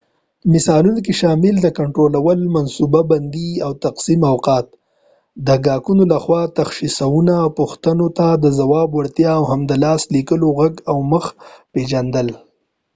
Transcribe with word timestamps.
مثالونو 0.53 0.99
کې 1.05 1.13
شامل 1.21 1.55
دي 1.63 1.71
کنټرول 1.79 2.39
منصوبه 2.57 3.01
بندي 3.11 3.49
او 3.65 3.71
تقسیم 3.85 4.21
اوقات 4.33 4.67
د 5.47 5.49
ګاهکانو 5.65 6.03
لخوا 6.13 6.41
تشخیصونو 6.57 7.33
او 7.43 7.49
پوښتنو 7.59 8.07
ته 8.17 8.27
د 8.43 8.45
ځواب 8.59 8.89
وړتیا 8.93 9.31
او 9.39 9.43
هم 9.51 9.61
د 9.65 9.71
لاس 9.83 10.01
د 10.05 10.09
لیکلو 10.15 10.47
غږ 10.59 10.73
او 10.91 10.97
مخ 11.11 11.25
پېژندنه 11.73 12.35